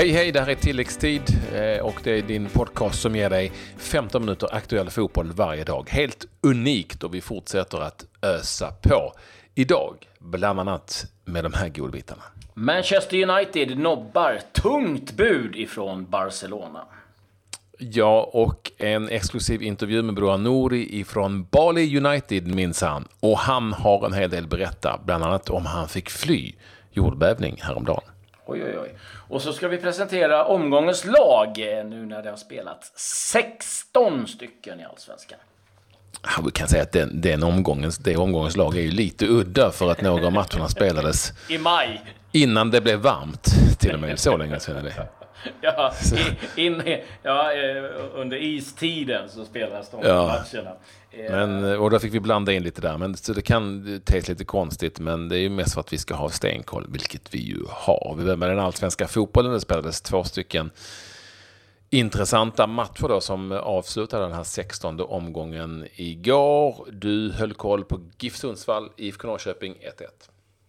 Hej 0.00 0.10
hej, 0.10 0.32
det 0.32 0.40
här 0.40 0.48
är 0.48 0.54
tilläggstid 0.54 1.22
eh, 1.54 1.86
och 1.86 2.00
det 2.04 2.18
är 2.18 2.22
din 2.22 2.48
podcast 2.48 3.00
som 3.00 3.16
ger 3.16 3.30
dig 3.30 3.52
15 3.76 4.22
minuter 4.22 4.54
aktuell 4.54 4.90
fotboll 4.90 5.32
varje 5.32 5.64
dag. 5.64 5.90
Helt 5.90 6.26
unikt 6.40 7.04
och 7.04 7.14
vi 7.14 7.20
fortsätter 7.20 7.80
att 7.80 8.04
ösa 8.22 8.72
på. 8.82 9.12
Idag, 9.54 9.94
bland 10.18 10.60
annat 10.60 11.04
med 11.24 11.44
de 11.44 11.52
här 11.52 11.68
godbitarna. 11.68 12.22
Manchester 12.54 13.30
United 13.30 13.78
nobbar 13.78 14.40
tungt 14.52 15.12
bud 15.12 15.56
ifrån 15.56 16.10
Barcelona. 16.10 16.84
Ja, 17.78 18.30
och 18.32 18.72
en 18.78 19.08
exklusiv 19.08 19.62
intervju 19.62 20.02
med 20.02 20.14
Broa 20.14 20.36
Nouri 20.36 21.00
ifrån 21.00 21.44
Bali 21.44 21.98
United 21.98 22.54
minsann. 22.54 23.08
Och 23.20 23.38
han 23.38 23.72
har 23.72 24.06
en 24.06 24.12
hel 24.12 24.30
del 24.30 24.46
berätta, 24.46 25.00
bland 25.04 25.24
annat 25.24 25.50
om 25.50 25.66
han 25.66 25.88
fick 25.88 26.10
fly 26.10 26.52
jordbävning 26.92 27.58
häromdagen. 27.62 28.02
Oj, 28.50 28.64
oj, 28.64 28.78
oj. 28.78 28.94
Och 29.28 29.42
så 29.42 29.52
ska 29.52 29.68
vi 29.68 29.76
presentera 29.78 30.44
omgångens 30.44 31.04
lag 31.04 31.48
eh, 31.58 31.84
nu 31.84 32.06
när 32.06 32.22
det 32.22 32.30
har 32.30 32.36
spelat 32.36 32.92
16 32.96 34.26
stycken 34.26 34.80
i 34.80 34.84
Allsvenskan. 34.84 35.38
Ja, 36.22 36.42
vi 36.44 36.50
kan 36.50 36.68
säga 36.68 36.82
att 36.82 36.92
den, 36.92 37.20
den 37.20 37.42
omgångens, 37.42 37.98
det 37.98 38.16
omgångens 38.16 38.56
lag 38.56 38.76
är 38.76 38.80
ju 38.82 38.90
lite 38.90 39.26
udda 39.26 39.70
för 39.70 39.90
att 39.90 40.00
några 40.02 40.26
av 40.26 40.32
matcherna 40.32 40.68
spelades 40.68 41.32
I 41.48 41.58
maj. 41.58 42.02
innan 42.32 42.70
det 42.70 42.80
blev 42.80 42.98
varmt. 42.98 43.46
Till 43.78 43.94
och 43.94 44.00
med 44.00 44.18
så 44.18 44.36
länge 44.36 44.60
sedan 44.60 44.76
är 44.76 44.82
det. 44.82 45.08
Ja, 45.60 45.92
i, 46.56 46.66
in, 46.66 46.82
ja, 47.22 47.52
eh, 47.52 47.84
under 48.14 48.36
istiden 48.42 49.28
så 49.28 49.44
spelades 49.44 49.90
de 49.90 50.00
Ja. 50.02 50.26
matcherna. 50.52 50.70
Eh, 51.10 51.30
Men, 51.30 51.78
och 51.78 51.90
då 51.90 51.98
fick 51.98 52.14
vi 52.14 52.20
blanda 52.20 52.52
in 52.52 52.62
lite 52.62 52.80
där. 52.80 52.98
Men, 52.98 53.16
så 53.16 53.32
det 53.32 53.42
kan 53.42 53.84
te 54.04 54.20
lite 54.20 54.44
konstigt, 54.44 55.00
men 55.00 55.28
det 55.28 55.36
är 55.36 55.40
ju 55.40 55.48
mest 55.48 55.74
för 55.74 55.80
att 55.80 55.92
vi 55.92 55.98
ska 55.98 56.14
ha 56.14 56.28
stenkoll, 56.28 56.86
vilket 56.88 57.34
vi 57.34 57.38
ju 57.38 57.58
har. 57.68 58.14
Vi 58.18 58.22
börjar 58.24 58.36
med 58.36 58.48
den 58.48 58.58
allsvenska 58.58 59.08
fotbollen. 59.08 59.52
Det 59.52 59.60
spelades 59.60 60.00
två 60.00 60.24
stycken 60.24 60.70
intressanta 61.92 62.66
matcher 62.66 63.08
då 63.08 63.20
som 63.20 63.52
avslutade 63.52 64.22
den 64.24 64.32
här 64.32 64.44
16 64.44 65.00
omgången 65.00 65.86
igår. 65.94 66.86
Du 66.92 67.32
höll 67.32 67.54
koll 67.54 67.84
på 67.84 68.00
GIF 68.18 68.36
Sundsvall, 68.36 68.88
IFK 68.96 69.26
Norrköping 69.28 69.72
1-1. 69.74 69.80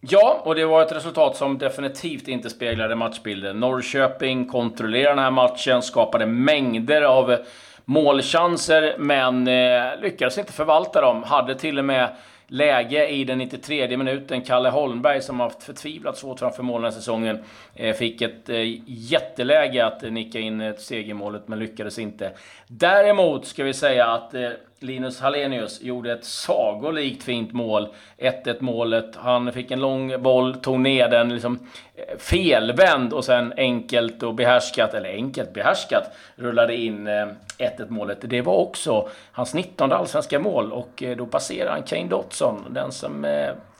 Ja, 0.04 0.42
och 0.44 0.54
det 0.54 0.64
var 0.64 0.82
ett 0.82 0.92
resultat 0.92 1.36
som 1.36 1.58
definitivt 1.58 2.28
inte 2.28 2.50
speglade 2.50 2.94
matchbilden. 2.94 3.60
Norrköping 3.60 4.46
kontrollerade 4.46 5.10
den 5.10 5.24
här 5.24 5.30
matchen, 5.30 5.82
skapade 5.82 6.26
mängder 6.26 7.02
av 7.02 7.36
målchanser, 7.84 8.96
men 8.98 9.48
eh, 9.48 10.00
lyckades 10.00 10.38
inte 10.38 10.52
förvalta 10.52 11.00
dem. 11.00 11.22
Hade 11.22 11.54
till 11.54 11.78
och 11.78 11.84
med 11.84 12.16
läge 12.46 13.08
i 13.08 13.24
den 13.24 13.38
93 13.38 13.96
minuten. 13.96 14.42
Kalle 14.42 14.70
Holmberg, 14.70 15.22
som 15.22 15.40
haft 15.40 15.62
förtvivlat 15.62 16.16
svårt 16.16 16.38
framför 16.38 16.62
mål 16.62 16.82
den 16.82 16.92
här 16.92 16.98
säsongen, 16.98 17.44
eh, 17.74 17.94
fick 17.94 18.22
ett 18.22 18.48
eh, 18.48 18.80
jätteläge 18.86 19.86
att 19.86 20.02
nicka 20.02 20.38
in 20.38 20.60
ett 20.60 20.80
segermålet, 20.80 21.48
men 21.48 21.58
lyckades 21.58 21.98
inte. 21.98 22.32
Däremot 22.66 23.46
ska 23.46 23.64
vi 23.64 23.74
säga 23.74 24.06
att 24.06 24.34
eh, 24.34 24.50
Linus 24.82 25.20
Hallenius 25.20 25.82
gjorde 25.82 26.12
ett 26.12 26.24
sagolikt 26.24 27.22
fint 27.22 27.52
mål. 27.52 27.88
1-1 28.18 28.56
målet. 28.60 29.16
Han 29.16 29.52
fick 29.52 29.70
en 29.70 29.80
lång 29.80 30.22
boll, 30.22 30.54
tog 30.54 30.80
ner 30.80 31.08
den 31.08 31.28
liksom 31.28 31.58
eh, 31.94 32.18
felvänd 32.18 33.12
och 33.12 33.24
sen 33.24 33.52
enkelt 33.56 34.22
och 34.22 34.34
behärskat, 34.34 34.94
eller 34.94 35.10
enkelt 35.10 35.52
behärskat, 35.52 36.10
rullade 36.36 36.76
in 36.76 37.06
eh, 37.06 37.26
1-1 37.58 37.88
målet. 37.88 38.18
Det 38.20 38.40
var 38.40 38.56
också 38.56 39.08
hans 39.32 39.54
19 39.54 39.92
allsvenska 39.92 40.38
mål 40.38 40.72
och 40.72 41.02
eh, 41.02 41.16
då 41.16 41.26
passerar 41.26 41.70
han 41.70 41.82
Kane 41.82 42.08
Dotson, 42.08 42.66
den 42.70 42.92
som 42.92 43.26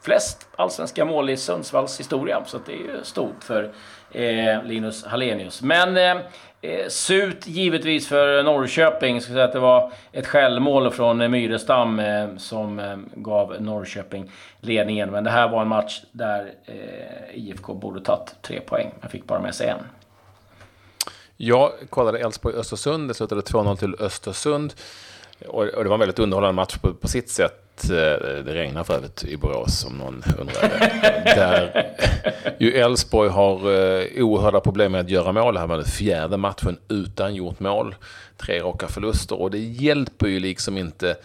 flest 0.02 0.48
allsvenska 0.56 1.04
mål 1.04 1.30
i 1.30 1.36
Sundsvalls 1.36 2.00
historia. 2.00 2.42
Så 2.46 2.58
det 2.66 2.72
är 2.72 2.76
ju 2.76 3.04
stort 3.04 3.44
för 3.44 3.72
eh, 4.12 4.64
Linus 4.64 5.04
Hallenius. 5.04 5.62
Men 5.62 5.96
eh, 5.96 6.24
eh 6.62 6.88
surt 6.88 7.46
givetvis 7.46 8.08
för 8.08 8.42
Norrköping. 8.42 9.14
Jag 9.14 9.22
ska 9.22 9.32
säga 9.32 9.44
att 9.44 9.52
det 9.52 9.58
var 9.58 9.92
ett 10.12 10.26
självmål 10.26 10.90
från 10.90 11.30
Myrestam 11.30 11.98
eh, 11.98 12.36
som 12.36 12.78
eh, 12.78 12.96
gav 13.14 13.56
Norrköping 13.60 14.30
ledningen. 14.60 15.10
Men 15.10 15.24
det 15.24 15.30
här 15.30 15.48
var 15.48 15.62
en 15.62 15.68
match 15.68 16.02
där 16.12 16.52
eh, 16.64 17.38
IFK 17.38 17.74
borde 17.74 18.00
tagit 18.00 18.34
tre 18.42 18.60
poäng, 18.60 18.90
men 19.00 19.10
fick 19.10 19.26
bara 19.26 19.40
med 19.40 19.54
sig 19.54 19.68
en. 19.68 19.78
Jag 21.36 21.70
kollade 21.90 22.18
Elfsborg-Östersund. 22.18 23.08
Det 23.08 23.14
slutade 23.14 23.40
2-0 23.40 23.76
till 23.76 23.94
Östersund. 23.98 24.74
Och, 25.48 25.62
och 25.64 25.82
det 25.84 25.88
var 25.88 25.96
en 25.96 26.00
väldigt 26.00 26.18
underhållande 26.18 26.52
match 26.56 26.76
på, 26.78 26.94
på 26.94 27.08
sitt 27.08 27.30
sätt. 27.30 27.84
Eh, 27.84 27.94
Det 28.44 28.54
regnar 28.54 28.84
för 28.84 28.94
övrigt 28.94 29.24
i 29.24 29.36
Borås 29.36 29.84
om 29.84 29.98
någon 29.98 30.22
undrade. 30.38 30.68
Där 31.24 31.86
ju 32.58 32.72
Elfsborg 32.72 33.30
har 33.30 33.56
eh, 33.56 34.24
oerhörda 34.24 34.60
problem 34.60 34.92
med 34.92 35.00
att 35.00 35.10
göra 35.10 35.32
mål. 35.32 35.54
Det 35.54 35.60
här 35.60 35.66
var 35.66 35.76
den 35.76 35.84
fjärde 35.86 36.36
matchen 36.36 36.78
utan 36.88 37.34
gjort 37.34 37.60
mål. 37.60 37.94
Tre 38.36 38.60
raka 38.60 38.88
förluster 38.88 39.40
och 39.40 39.50
det 39.50 39.58
hjälper 39.58 40.26
ju 40.26 40.40
liksom 40.40 40.78
inte 40.78 41.16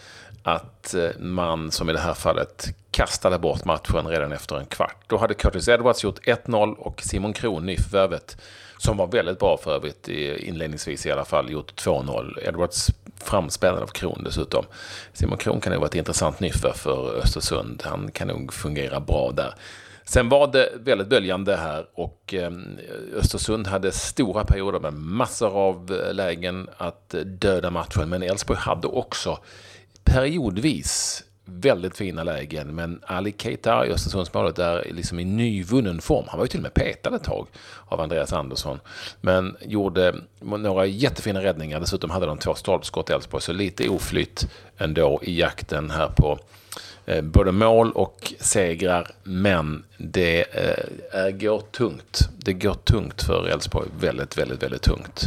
att 0.42 0.94
eh, 0.94 1.08
man, 1.18 1.70
som 1.70 1.90
i 1.90 1.92
det 1.92 1.98
här 1.98 2.14
fallet, 2.14 2.68
kastade 2.90 3.38
bort 3.38 3.64
matchen 3.64 4.06
redan 4.08 4.32
efter 4.32 4.56
en 4.58 4.66
kvart. 4.66 4.96
Då 5.06 5.16
hade 5.16 5.34
Curtis 5.34 5.68
Edwards 5.68 6.04
gjort 6.04 6.18
1-0 6.26 6.74
och 6.74 7.02
Simon 7.02 7.32
Kron, 7.32 7.66
nyförvärvet, 7.66 8.36
som 8.78 8.96
var 8.96 9.06
väldigt 9.06 9.38
bra 9.38 9.56
för 9.56 9.74
övrigt 9.74 10.08
inledningsvis 10.08 11.06
i 11.06 11.10
alla 11.10 11.24
fall, 11.24 11.50
gjort 11.50 11.86
2-0. 11.86 12.48
Edwards 12.48 12.90
framspelad 13.24 13.82
av 13.82 13.86
Kron 13.86 14.24
dessutom. 14.24 14.64
Simon 15.12 15.38
Kron 15.38 15.60
kan 15.60 15.72
nog 15.72 15.80
vara 15.80 15.88
ett 15.88 15.94
intressant 15.94 16.40
nyförvärv 16.40 16.74
för 16.74 17.16
Östersund. 17.16 17.82
Han 17.86 18.10
kan 18.10 18.28
nog 18.28 18.52
fungera 18.52 19.00
bra 19.00 19.32
där. 19.32 19.54
Sen 20.04 20.28
var 20.28 20.52
det 20.52 20.72
väldigt 20.80 21.08
böljande 21.08 21.56
här 21.56 21.86
och 21.94 22.34
ehm, 22.34 22.78
Östersund 23.14 23.66
hade 23.66 23.92
stora 23.92 24.44
perioder 24.44 24.80
med 24.80 24.92
massor 24.92 25.48
av 25.48 25.92
eh, 25.92 26.14
lägen 26.14 26.68
att 26.76 27.14
eh, 27.14 27.20
döda 27.20 27.70
matchen. 27.70 28.08
Men 28.08 28.22
Elfsborg 28.22 28.58
hade 28.58 28.86
också 28.86 29.38
periodvis 30.04 31.24
väldigt 31.50 31.96
fina 31.96 32.22
lägen. 32.22 32.74
Men 32.74 33.00
Ali 33.06 33.34
Keita 33.38 33.86
i 33.86 33.90
Östersundsmålet 33.90 34.58
är 34.58 34.86
liksom 34.90 35.18
i 35.18 35.24
nyvunnen 35.24 36.00
form. 36.00 36.24
Han 36.28 36.38
var 36.38 36.44
ju 36.44 36.48
till 36.48 36.58
och 36.58 36.62
med 36.62 36.74
petad 36.74 37.16
ett 37.16 37.24
tag 37.24 37.46
av 37.88 38.00
Andreas 38.00 38.32
Andersson. 38.32 38.80
Men 39.20 39.56
gjorde 39.60 40.14
några 40.40 40.86
jättefina 40.86 41.42
räddningar. 41.42 41.80
Dessutom 41.80 42.10
hade 42.10 42.26
de 42.26 42.38
två 42.38 42.54
stolpskott 42.54 43.10
i 43.10 43.12
Elfsborg. 43.12 43.42
Så 43.42 43.52
lite 43.52 43.88
oflytt 43.88 44.48
ändå 44.78 45.20
i 45.22 45.40
jakten 45.40 45.90
här 45.90 46.08
på 46.16 46.38
eh, 47.06 47.22
både 47.22 47.52
mål 47.52 47.92
och 47.92 48.32
segrar. 48.40 49.10
Men 49.22 49.84
det 49.96 50.40
eh, 50.40 51.20
är, 51.20 51.30
går 51.30 51.60
tungt. 51.60 52.28
Det 52.38 52.52
går 52.52 52.74
tungt 52.74 53.22
för 53.22 53.48
Elfsborg. 53.48 53.88
Väldigt, 54.00 54.38
väldigt, 54.38 54.62
väldigt 54.62 54.82
tungt. 54.82 55.24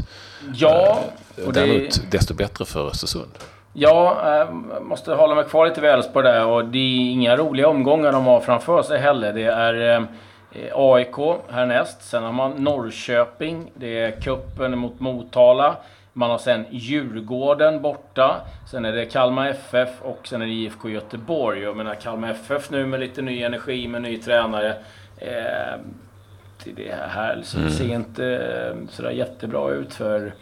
Ja, 0.56 1.04
och 1.46 1.54
det, 1.54 1.60
Däremot 1.60 2.12
desto 2.12 2.34
bättre 2.34 2.66
för 2.66 2.88
Östersund. 2.88 3.32
Ja 3.74 4.22
jag 4.38 4.84
måste 4.84 5.14
hålla 5.14 5.36
mig 5.36 5.44
kvar 5.44 5.66
lite 5.68 5.82
vid 5.82 5.90
Elfsborg 5.90 6.26
där. 6.26 6.46
Och 6.46 6.66
det 6.66 6.78
är 6.78 7.12
inga 7.12 7.38
roliga 7.38 7.68
omgångar 7.68 8.12
de 8.12 8.26
har 8.26 8.40
framför 8.40 8.82
sig 8.84 9.00
heller. 9.00 9.34
Det 9.34 9.44
är 9.44 9.96
eh, 9.96 10.04
AIK 10.74 11.16
härnäst. 11.50 12.02
Sen 12.02 12.24
har 12.24 12.32
man 12.32 12.52
Norrköping. 12.52 13.72
Det 13.76 14.00
är 14.00 14.12
kuppen 14.12 14.78
mot 14.78 15.00
Motala. 15.00 15.76
Man 16.14 16.30
har 16.30 16.38
sen 16.38 16.66
Djurgården 16.70 17.82
borta. 17.82 18.36
Sen 18.72 18.86
är 18.86 18.92
det 18.92 19.06
Kalmar 19.06 19.48
FF 19.48 19.90
och 20.02 20.28
sen 20.28 20.42
är 20.42 20.46
det 20.46 20.52
IFK 20.52 20.90
Göteborg. 20.90 21.62
Jag 21.62 21.78
menar 21.78 21.96
Kalmar 21.96 22.30
FF 22.32 22.70
nu 22.72 22.86
med 22.86 23.00
lite 23.00 23.22
ny 23.22 23.44
energi, 23.44 23.88
med 23.88 24.02
ny 24.02 24.18
tränare. 24.18 24.70
Eh, 25.18 25.80
det- 26.64 26.72
det 26.76 26.96
här 27.10 27.36
liksom 27.36 27.70
ser 27.70 27.94
inte 27.94 28.26
eh, 28.26 28.76
sådär 28.90 29.12
jättebra 29.12 29.70
ut 29.70 29.94
för 29.94 30.34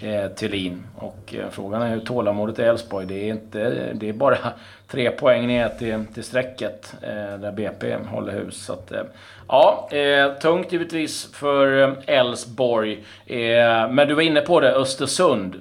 eh, 0.00 0.28
Thelin. 0.28 0.82
Och 0.96 1.34
eh, 1.34 1.44
frågan 1.50 1.82
är 1.82 1.88
hur 1.88 2.00
tålamodet 2.00 2.58
är 2.58 2.62
i 2.64 2.66
Elfsborg. 2.66 3.06
Det 3.06 3.14
är, 3.14 3.28
inte, 3.28 3.92
det 3.94 4.08
är 4.08 4.12
bara 4.12 4.38
tre 4.90 5.10
poäng 5.10 5.46
ner 5.46 5.68
till, 5.68 6.04
till 6.14 6.24
strecket 6.24 6.94
eh, 7.02 7.38
där 7.38 7.52
BP 7.52 7.96
håller 8.10 8.32
hus. 8.32 8.64
Så 8.64 8.72
att, 8.72 8.92
eh, 8.92 9.02
ja, 9.48 9.88
eh, 9.92 10.32
tungt 10.32 10.72
givetvis 10.72 11.32
för 11.34 11.82
eh, 11.82 11.94
Elfsborg. 12.06 12.92
Eh, 13.26 13.90
men 13.90 14.08
du 14.08 14.14
var 14.14 14.22
inne 14.22 14.40
på 14.40 14.60
det, 14.60 14.72
Östersund. 14.74 15.60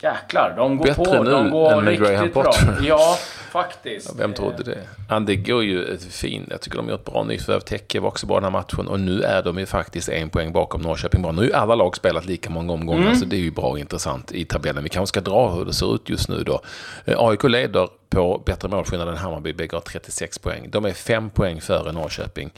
Jäklar, 0.00 0.54
de 0.56 0.76
går 0.76 0.84
Bättre 0.86 1.04
på. 1.04 1.22
nu 1.22 1.30
de 1.30 1.50
går 1.50 1.72
än 1.72 1.84
med 1.84 1.98
Graham 1.98 2.12
riktigt 2.14 2.34
bra. 2.34 2.42
Potter. 2.42 2.76
Ja, 2.82 3.16
faktiskt. 3.62 4.14
Vem 4.18 4.34
trodde 4.34 4.62
det? 4.62 4.78
Ja, 5.08 5.20
det 5.20 5.36
går 5.36 5.64
ju 5.64 5.84
ett 5.84 6.04
fint. 6.04 6.46
Jag 6.50 6.60
tycker 6.60 6.76
de 6.76 6.88
gör 6.88 6.94
ett 6.94 7.04
bra 7.04 7.24
nyförvärv. 7.24 7.60
Tecke 7.60 8.00
var 8.00 8.08
också 8.08 8.26
bra 8.26 8.36
den 8.36 8.44
här 8.44 8.50
matchen. 8.50 8.88
Och 8.88 9.00
nu 9.00 9.22
är 9.22 9.42
de 9.42 9.58
ju 9.58 9.66
faktiskt 9.66 10.08
en 10.08 10.30
poäng 10.30 10.52
bakom 10.52 10.82
Norrköping. 10.82 11.22
Bra. 11.22 11.32
Nu 11.32 11.38
har 11.38 11.44
ju 11.44 11.52
alla 11.52 11.74
lag 11.74 11.96
spelat 11.96 12.26
lika 12.26 12.50
många 12.50 12.72
omgångar. 12.72 13.02
Mm. 13.02 13.16
Så 13.16 13.24
det 13.24 13.36
är 13.36 13.40
ju 13.40 13.50
bra 13.50 13.64
och 13.64 13.78
intressant 13.78 14.32
i 14.32 14.44
tabellen. 14.44 14.82
Vi 14.82 14.88
kanske 14.88 15.08
ska 15.08 15.20
dra 15.20 15.54
hur 15.54 15.64
det 15.64 15.72
ser 15.72 15.94
ut 15.94 16.08
just 16.08 16.28
nu 16.28 16.42
då. 16.42 16.60
Eh, 17.04 17.14
AIK 17.18 17.44
leder 17.44 17.88
på 18.08 18.42
bättre 18.46 18.68
målskillnad 18.68 19.08
än 19.08 19.16
Hammarby. 19.16 19.52
Bägge 19.52 19.76
har 19.76 19.80
36 19.80 20.38
poäng. 20.38 20.70
De 20.70 20.84
är 20.84 20.92
5 20.92 21.30
poäng 21.30 21.60
före 21.60 21.92
Norrköping. 21.92 22.52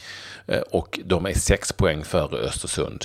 Eh, 0.47 0.61
och 0.61 1.01
de 1.05 1.27
är 1.27 1.35
6 1.35 1.73
poäng 1.73 2.05
före 2.05 2.37
Östersund 2.37 3.05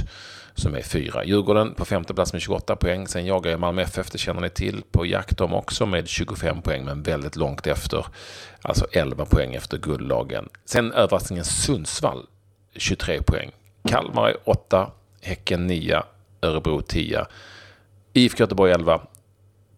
som 0.56 0.76
är 0.76 0.82
fyra. 0.82 1.26
Djurgården 1.26 1.74
på 1.74 1.86
femte 1.86 2.14
plats 2.14 2.34
med 2.34 2.42
28 2.42 2.76
poäng. 2.76 3.08
Sen 3.08 3.26
jagar 3.26 3.52
jag 3.52 3.60
Malmö 3.60 3.82
FF, 3.82 4.12
det 4.12 4.18
känner 4.18 4.42
ni 4.42 4.50
till, 4.50 4.84
på 4.92 5.06
jakt 5.06 5.38
de 5.38 5.54
också 5.54 5.86
med 5.86 6.08
25 6.08 6.62
poäng, 6.62 6.86
men 6.86 7.04
väldigt 7.04 7.36
långt 7.36 7.68
efter. 7.68 8.06
Alltså 8.62 8.88
11 8.92 9.26
poäng 9.26 9.56
efter 9.56 9.78
guldlagen. 9.78 10.50
Sen 10.66 10.92
överraskningen 10.92 11.46
Sundsvall, 11.46 12.26
23 12.76 13.22
poäng. 13.22 13.52
Kalmar 13.88 14.30
är 14.30 14.38
8, 14.44 14.92
Häcken 15.22 15.68
9, 15.68 16.04
Örebro 16.42 16.82
10, 16.82 17.26
IFK 18.14 18.44
Göteborg 18.44 18.72
11, 18.72 19.02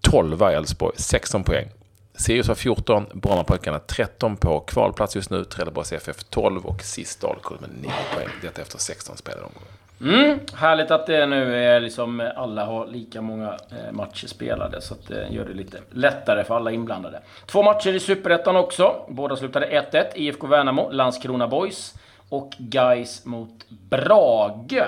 12 0.01 0.41
Elfsborg, 0.41 0.95
16 0.97 1.43
poäng. 1.43 1.69
Sirius 2.17 2.47
har 2.47 2.55
14, 2.55 3.05
Brommapojkarna 3.13 3.79
13 3.79 4.37
på 4.37 4.59
kvalplats 4.59 5.15
just 5.15 5.29
nu, 5.29 5.43
Trelleborgs 5.43 5.93
FF 5.93 6.23
12 6.23 6.65
och 6.65 6.81
sist 6.81 7.21
Dalkurd 7.21 7.61
med 7.61 7.69
9 7.81 7.91
poäng. 8.15 8.27
Detta 8.41 8.61
efter 8.61 8.77
16 8.77 9.17
spelade 9.17 9.45
omgångar. 9.45 9.71
Mm, 10.01 10.39
härligt 10.53 10.91
att 10.91 11.07
det 11.07 11.25
nu 11.25 11.65
är 11.65 11.79
liksom 11.79 12.31
alla 12.35 12.65
har 12.65 12.87
lika 12.87 13.21
många 13.21 13.47
eh, 13.47 13.91
matcher 13.91 14.27
spelade 14.27 14.81
så 14.81 14.93
att 14.93 15.07
det 15.07 15.27
gör 15.29 15.45
det 15.45 15.53
lite 15.53 15.77
lättare 15.91 16.43
för 16.43 16.55
alla 16.55 16.71
inblandade. 16.71 17.19
Två 17.45 17.63
matcher 17.63 17.93
i 17.93 17.99
Superettan 17.99 18.55
också. 18.55 19.05
Båda 19.07 19.35
slutade 19.35 19.85
1-1. 19.91 20.05
IFK 20.15 20.47
Värnamo, 20.47 20.89
Landskrona 20.91 21.47
Boys 21.47 21.93
och 22.29 22.53
Guys 22.57 23.25
mot 23.25 23.69
Brage. 23.69 24.81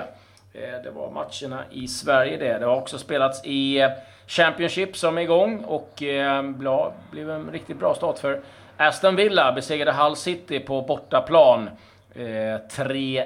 Eh, 0.53 0.83
det 0.83 0.91
var 0.95 1.11
matcherna 1.11 1.63
i 1.71 1.87
Sverige 1.87 2.37
det. 2.37 2.59
Det 2.59 2.65
har 2.65 2.75
också 2.75 2.97
spelats 2.97 3.45
i 3.45 3.89
Championship 4.27 4.97
som 4.97 5.17
är 5.17 5.21
igång 5.21 5.63
och 5.63 6.03
eh, 6.03 6.43
ja, 6.63 6.93
blev 7.11 7.29
en 7.29 7.51
riktigt 7.51 7.79
bra 7.79 7.95
start 7.95 8.19
för 8.19 8.39
Aston 8.77 9.15
Villa. 9.15 9.51
Besegrade 9.51 9.91
Hull 9.91 10.15
City 10.15 10.59
på 10.59 10.81
bortaplan. 10.81 11.69
Eh, 12.15 12.23
3-1 12.23 13.25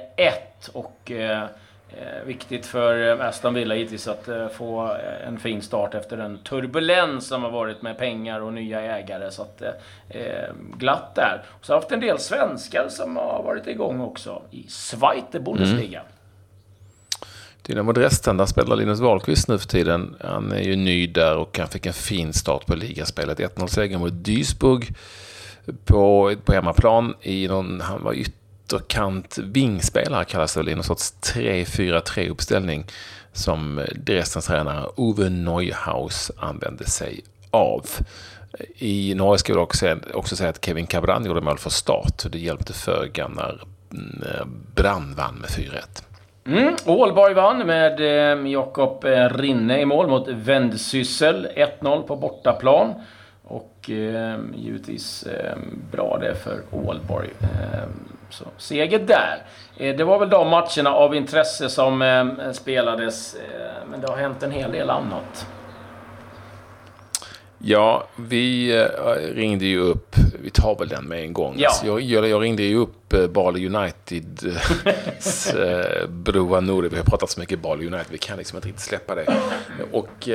och 0.73 1.11
eh, 1.11 1.41
eh, 1.89 2.25
viktigt 2.25 2.65
för 2.65 3.21
Aston 3.21 3.53
Villa 3.53 3.75
givetvis 3.75 4.07
att 4.07 4.27
eh, 4.27 4.47
få 4.47 4.97
en 5.27 5.39
fin 5.39 5.61
start 5.61 5.95
efter 5.95 6.17
den 6.17 6.37
turbulens 6.37 7.27
som 7.27 7.43
har 7.43 7.51
varit 7.51 7.81
med 7.81 7.97
pengar 7.97 8.41
och 8.41 8.53
nya 8.53 8.81
ägare. 8.81 9.31
Så 9.31 9.41
att, 9.41 9.61
eh, 10.09 10.21
glatt 10.77 11.15
där. 11.15 11.41
Och 11.47 11.65
så 11.65 11.73
har 11.73 11.79
haft 11.79 11.91
en 11.91 11.99
del 11.99 12.19
svenskar 12.19 12.87
som 12.89 13.17
har 13.17 13.43
varit 13.43 13.67
igång 13.67 14.01
också 14.01 14.41
i 14.51 14.63
Zweite 14.67 15.39
Bundesliga. 15.39 15.99
Mm. 15.99 16.11
Dynamo 17.63 17.91
Dresden, 17.91 18.37
där 18.37 18.45
spelar 18.45 18.75
Linus 18.75 18.99
Wahlqvist 18.99 19.47
nu 19.47 19.59
för 19.59 19.67
tiden. 19.67 20.15
Han 20.19 20.51
är 20.51 20.61
ju 20.61 20.75
ny 20.75 21.07
där 21.07 21.37
och 21.37 21.57
han 21.57 21.67
fick 21.67 21.85
en 21.85 21.93
fin 21.93 22.33
start 22.33 22.65
på 22.65 22.75
ligaspelet. 22.75 23.39
1-0-seger 23.39 23.97
mot 23.97 24.13
Duisburg 24.13 24.95
på, 25.85 26.35
på 26.45 26.53
hemmaplan. 26.53 27.13
I 27.21 27.47
någon, 27.47 27.81
han 27.81 28.03
var 28.03 28.13
ytterkant 28.13 29.37
vingspelare 29.37 30.25
kallas 30.25 30.53
det 30.53 30.59
väl 30.59 30.69
i 30.69 30.75
någon 30.75 30.83
sorts 30.83 31.13
3-4-3 31.21 32.29
uppställning 32.29 32.85
som 33.33 33.85
Dresdens 33.95 34.45
tränare 34.45 34.89
Ove 34.95 35.29
Neuhaus 35.29 36.31
använde 36.37 36.85
sig 36.85 37.21
av. 37.51 37.85
I 38.75 39.13
Norge 39.15 39.39
ska 39.39 39.53
vi 39.53 39.59
också, 39.59 39.99
också 40.13 40.35
säga 40.35 40.49
att 40.49 40.65
Kevin 40.65 40.87
Cabran 40.87 41.25
gjorde 41.25 41.41
mål 41.41 41.57
för 41.57 41.69
start. 41.69 42.25
Det 42.31 42.39
hjälpte 42.39 42.73
föga 42.73 43.27
när 43.27 43.63
mm, 43.91 44.21
Brand 44.75 44.75
Brann 44.75 45.13
vann 45.15 45.35
med 45.35 45.49
4-1. 45.49 46.03
Mm, 46.45 46.75
Ålborg 46.85 47.33
vann 47.33 47.57
med 47.67 47.99
eh, 47.99 48.51
Jakob 48.51 49.05
eh, 49.05 49.29
Rinne 49.29 49.81
i 49.81 49.85
mål 49.85 50.07
mot 50.07 50.27
Vändsyssel. 50.27 51.47
1-0 51.55 52.01
på 52.01 52.15
bortaplan. 52.15 52.93
Och 53.43 53.89
eh, 53.89 54.39
givetvis 54.55 55.23
eh, 55.23 55.57
bra 55.91 56.17
det 56.21 56.35
för 56.35 56.61
Ålborg. 56.71 57.29
Eh, 57.41 57.89
så 58.29 58.45
seger 58.57 58.99
där. 58.99 59.43
Eh, 59.77 59.95
det 59.95 60.03
var 60.03 60.19
väl 60.19 60.29
de 60.29 60.49
matcherna 60.49 60.93
av 60.93 61.15
intresse 61.15 61.69
som 61.69 62.01
eh, 62.01 62.51
spelades. 62.51 63.35
Eh, 63.35 63.87
men 63.91 64.01
det 64.01 64.07
har 64.07 64.17
hänt 64.17 64.43
en 64.43 64.51
hel 64.51 64.71
del 64.71 64.89
annat. 64.89 65.47
Ja, 67.57 68.03
vi 68.15 68.77
eh, 68.81 68.85
ringde 69.35 69.65
ju 69.65 69.79
upp, 69.79 70.15
vi 70.41 70.49
tar 70.49 70.79
väl 70.79 70.87
den 70.87 71.05
med 71.05 71.23
en 71.23 71.33
gång. 71.33 71.55
Ja. 71.57 71.69
Alltså 71.69 71.85
jag, 71.85 72.27
jag, 72.29 72.41
ringde 72.41 72.63
ju 72.63 72.77
upp 72.77 73.31
Bali 73.33 73.67
United, 73.67 74.57
Broa 76.09 76.59
Nord. 76.59 76.85
Vi 76.85 76.97
har 76.97 77.03
pratat 77.03 77.29
så 77.29 77.39
mycket 77.39 77.59
Bali 77.59 77.87
United, 77.87 78.07
vi 78.09 78.17
kan 78.17 78.37
liksom 78.37 78.57
inte 78.57 78.67
riktigt 78.67 78.85
släppa 78.85 79.15
det. 79.15 79.25
Och 79.91 80.27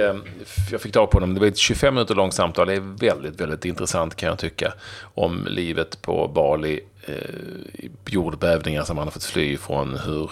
jag 0.70 0.80
fick 0.80 0.92
tag 0.92 1.10
på 1.10 1.20
dem, 1.20 1.34
det 1.34 1.40
var 1.40 1.46
ett 1.46 1.56
25 1.56 1.94
minuter 1.94 2.14
långt 2.14 2.34
samtal. 2.34 2.66
Det 2.66 2.74
är 2.74 2.96
väldigt, 2.98 3.40
väldigt 3.40 3.64
intressant 3.64 4.16
kan 4.16 4.28
jag 4.28 4.38
tycka. 4.38 4.72
Om 5.14 5.46
livet 5.50 6.02
på 6.02 6.28
Bali 6.28 6.80
eh, 7.06 7.14
jordbävningar 8.06 8.84
som 8.84 8.98
han 8.98 9.06
har 9.06 9.12
fått 9.12 9.24
fly 9.24 9.52
ifrån. 9.52 9.98
Hur, 10.06 10.30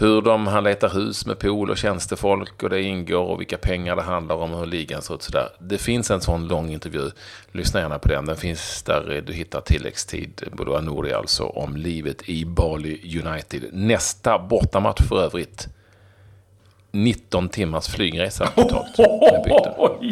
hur 0.00 0.22
de, 0.22 0.46
han 0.46 0.64
letar 0.64 0.88
hus 0.88 1.26
med 1.26 1.38
pool 1.38 1.70
och 1.70 1.76
tjänstefolk 1.76 2.62
och 2.62 2.70
det 2.70 2.82
ingår 2.82 3.24
och 3.24 3.40
vilka 3.40 3.58
pengar 3.58 3.96
det 3.96 4.02
handlar 4.02 4.36
om 4.36 4.54
och 4.54 4.58
hur 4.58 4.66
ligan 4.66 5.02
ser 5.02 5.14
ut. 5.14 5.22
Sådär. 5.22 5.48
Det 5.58 5.78
finns 5.78 6.10
en 6.10 6.20
sån 6.20 6.48
lång 6.48 6.70
intervju. 6.70 7.10
Lyssna 7.52 7.80
gärna 7.80 7.98
på 7.98 8.08
den. 8.08 8.26
Den 8.26 8.36
finns 8.36 8.82
där 8.82 9.22
du 9.26 9.32
hittar 9.32 9.60
tilläggstid, 9.60 10.42
både 10.52 10.80
Nouri 10.80 11.12
alltså, 11.12 11.44
om 11.44 11.76
livet 11.76 12.28
i 12.28 12.44
Bali 12.44 13.20
United. 13.24 13.64
Nästa 13.72 14.38
bortamatch 14.38 15.08
för 15.08 15.22
övrigt 15.22 15.68
19 16.92 17.48
timmars 17.48 17.88
flygresa 17.88 18.46
totalt. 18.46 18.98
Oh, 18.98 20.04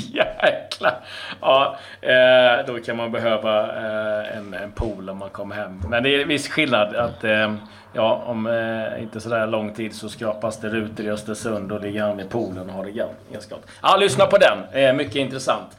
känsla. 0.78 0.94
Ja, 1.40 1.76
eh, 2.00 2.66
då 2.66 2.78
kan 2.78 2.96
man 2.96 3.12
behöva 3.12 3.62
eh, 3.62 4.36
en, 4.36 4.54
en 4.54 4.72
pool 4.72 5.10
om 5.10 5.18
man 5.18 5.30
kommer 5.30 5.54
hem. 5.54 5.82
Men 5.88 6.02
det 6.02 6.10
är 6.10 6.24
viss 6.24 6.48
skillnad 6.48 6.96
att 6.96 7.24
eh, 7.24 7.54
ja, 7.92 8.22
om 8.26 8.46
eh, 8.46 9.02
inte 9.02 9.20
sådär 9.20 9.46
lång 9.46 9.74
tid 9.74 9.94
så 9.94 10.08
skrapas 10.08 10.60
det 10.60 10.68
rutor 10.68 11.06
i 11.06 11.10
Östersund 11.10 11.72
och 11.72 11.80
ligger 11.80 12.02
han 12.02 12.20
i 12.20 12.24
poolen 12.24 12.68
och 12.68 12.74
har 12.74 12.84
det 12.84 12.90
ganska 13.32 13.54
gott. 13.54 13.66
Ja, 13.82 13.96
lyssna 13.96 14.26
på 14.26 14.38
den. 14.38 14.82
Eh, 14.84 14.94
mycket 14.94 15.16
intressant. 15.16 15.78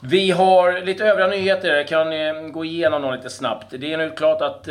Vi 0.00 0.30
har 0.30 0.80
lite 0.80 1.04
övriga 1.04 1.26
nyheter. 1.26 1.68
Jag 1.76 1.88
kan 1.88 2.12
eh, 2.12 2.32
gå 2.50 2.64
igenom 2.64 3.02
dem 3.02 3.14
lite 3.14 3.30
snabbt. 3.30 3.66
Det 3.70 3.92
är 3.92 3.98
nu 3.98 4.10
klart 4.10 4.40
att 4.42 4.68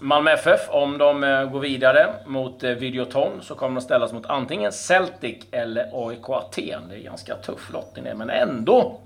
Malmö 0.00 0.30
FF, 0.30 0.60
om 0.68 0.98
de 0.98 1.24
eh, 1.24 1.44
går 1.44 1.60
vidare 1.60 2.14
mot 2.26 2.64
eh, 2.64 2.70
Videoton, 2.70 3.42
så 3.42 3.54
kommer 3.54 3.74
de 3.74 3.80
ställas 3.80 4.12
mot 4.12 4.26
antingen 4.26 4.72
Celtic 4.72 5.36
eller 5.50 6.08
AIK 6.08 6.28
Aten. 6.28 6.82
Det 6.88 6.96
är 6.96 7.02
ganska 7.02 7.36
tuff 7.36 7.72
lottning 7.72 8.04
det, 8.04 8.14
men 8.14 8.30
ändå 8.30 9.00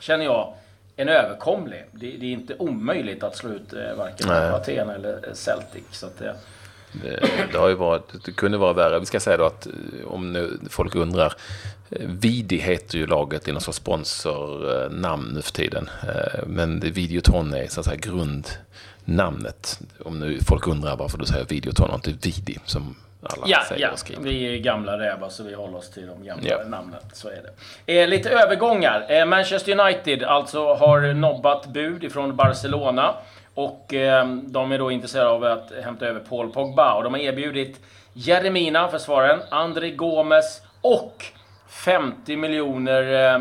känner 0.00 0.24
jag 0.24 0.54
en 0.96 1.08
överkomlig. 1.08 1.84
Det, 1.92 2.10
det, 2.10 2.26
är 2.26 2.32
inte 2.32 2.54
omöjligt 2.58 3.22
att 3.22 3.36
slå 3.36 3.50
ut 3.50 3.72
eh, 3.72 3.96
varken 3.98 4.30
AIK 4.30 4.54
Aten 4.54 4.90
eller 4.90 5.20
Celtic. 5.32 5.84
Så 5.90 6.06
att, 6.06 6.18
det, 6.18 6.34
det, 7.52 7.58
har 7.58 7.68
ju 7.68 7.74
varit, 7.74 8.24
det 8.24 8.32
kunde 8.32 8.58
vara 8.58 8.72
värre. 8.72 8.98
Vi 8.98 9.06
ska 9.06 9.20
säga 9.20 9.36
då 9.36 9.44
att 9.44 9.66
om 10.06 10.32
nu 10.32 10.58
folk 10.70 10.94
undrar. 10.94 11.32
Vidi 12.00 12.56
heter 12.56 12.98
ju 12.98 13.06
laget 13.06 13.48
i 13.48 13.52
någon 13.52 13.60
sorts 13.60 13.78
sponsornamn 13.78 15.30
nu 15.34 15.42
för 15.42 15.52
tiden. 15.52 15.90
Men 16.46 16.80
Videoton 16.80 17.54
är 17.54 17.68
så 17.68 17.80
att 17.80 17.86
säga 17.86 17.96
grund 17.96 18.48
namnet. 19.06 19.80
Om 20.04 20.18
nu 20.18 20.40
folk 20.40 20.66
undrar 20.66 20.96
varför 20.96 21.18
du 21.18 21.26
säger 21.26 21.44
Videoton 21.44 21.90
och 21.90 22.08
inte 22.08 22.28
Vidi 22.28 22.58
som 22.64 22.96
alla 23.22 23.44
ja, 23.46 23.64
säger 23.68 23.82
ja. 23.82 23.90
och 23.92 23.98
skriver. 23.98 24.22
Vi 24.22 24.54
är 24.54 24.58
gamla 24.58 24.98
rävar 24.98 25.28
så 25.28 25.42
vi 25.42 25.54
håller 25.54 25.78
oss 25.78 25.90
till 25.90 26.06
de 26.06 26.24
gamla 26.24 26.48
ja. 26.48 26.58
namnen. 26.68 27.00
Så 27.12 27.28
är 27.28 27.42
det. 27.86 28.00
Eh, 28.00 28.08
lite 28.08 28.30
övergångar. 28.30 29.06
Eh, 29.08 29.24
Manchester 29.24 29.80
United 29.80 30.22
alltså 30.22 30.74
har 30.74 31.14
nobbat 31.14 31.66
bud 31.66 32.04
ifrån 32.04 32.36
Barcelona. 32.36 33.14
Och 33.54 33.94
eh, 33.94 34.28
de 34.28 34.72
är 34.72 34.78
då 34.78 34.90
intresserade 34.90 35.30
av 35.30 35.44
att 35.44 35.72
hämta 35.84 36.06
över 36.06 36.20
Paul 36.20 36.52
Pogba. 36.52 36.94
Och 36.94 37.04
de 37.04 37.12
har 37.12 37.20
erbjudit 37.20 37.80
Jeremina, 38.12 38.88
försvararen, 38.88 39.40
André 39.50 39.90
Gomes 39.90 40.62
och 40.80 41.24
50 41.68 42.36
miljoner 42.36 43.34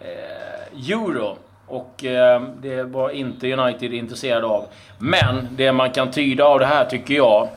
eh, 0.00 0.90
euro 0.90 1.38
och 1.70 2.04
eh, 2.04 2.42
det 2.62 2.82
var 2.82 3.10
inte 3.10 3.52
United 3.52 3.92
intresserade 3.92 4.46
av. 4.46 4.66
Men 4.98 5.48
det 5.50 5.72
man 5.72 5.90
kan 5.90 6.10
tyda 6.10 6.44
av 6.44 6.58
det 6.58 6.66
här 6.66 6.84
tycker 6.84 7.14
jag, 7.14 7.48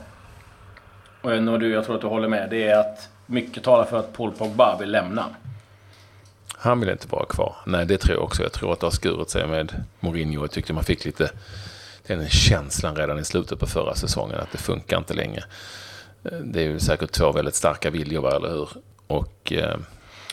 och 1.22 1.60
du, 1.60 1.72
jag 1.72 1.84
tror 1.84 1.94
att 1.94 2.00
du 2.00 2.06
håller 2.06 2.28
med, 2.28 2.50
det 2.50 2.68
är 2.68 2.78
att 2.78 3.08
mycket 3.26 3.62
talar 3.62 3.84
för 3.84 3.98
att 3.98 4.12
Paul 4.12 4.30
Pogba 4.30 4.76
vill 4.80 4.90
lämna. 4.90 5.24
Han 6.56 6.80
vill 6.80 6.88
inte 6.88 7.08
vara 7.08 7.24
kvar. 7.24 7.54
Nej, 7.66 7.86
det 7.86 7.98
tror 7.98 8.16
jag 8.16 8.24
också. 8.24 8.42
Jag 8.42 8.52
tror 8.52 8.72
att 8.72 8.80
det 8.80 8.86
har 8.86 8.90
skurit 8.90 9.30
sig 9.30 9.46
med 9.46 9.84
Mourinho. 10.00 10.40
Jag 10.40 10.50
tyckte 10.50 10.72
man 10.72 10.84
fick 10.84 11.04
lite 11.04 11.30
den 12.06 12.28
känslan 12.28 12.96
redan 12.96 13.18
i 13.18 13.24
slutet 13.24 13.58
på 13.58 13.66
förra 13.66 13.94
säsongen 13.94 14.40
att 14.40 14.52
det 14.52 14.58
funkar 14.58 14.98
inte 14.98 15.14
längre. 15.14 15.44
Eh, 16.24 16.38
det 16.38 16.60
är 16.60 16.64
ju 16.64 16.80
säkert 16.80 17.12
två 17.12 17.32
väldigt 17.32 17.54
starka 17.54 17.90
viljor, 17.90 18.36
eller 18.36 18.48
hur? 18.50 18.68
Och 19.06 19.52
eh, 19.52 19.76